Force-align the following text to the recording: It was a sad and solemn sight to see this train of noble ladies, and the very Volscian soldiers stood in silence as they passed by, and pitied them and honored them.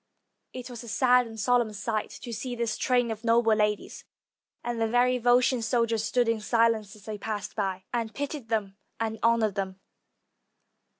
It 0.51 0.67
was 0.71 0.83
a 0.83 0.87
sad 0.87 1.27
and 1.27 1.39
solemn 1.39 1.73
sight 1.73 2.09
to 2.23 2.33
see 2.33 2.55
this 2.55 2.75
train 2.75 3.11
of 3.11 3.23
noble 3.23 3.53
ladies, 3.53 4.03
and 4.63 4.81
the 4.81 4.87
very 4.87 5.19
Volscian 5.19 5.61
soldiers 5.61 6.03
stood 6.03 6.27
in 6.27 6.41
silence 6.41 6.95
as 6.95 7.05
they 7.05 7.19
passed 7.19 7.55
by, 7.55 7.83
and 7.93 8.11
pitied 8.11 8.49
them 8.49 8.77
and 8.99 9.19
honored 9.21 9.53
them. 9.53 9.79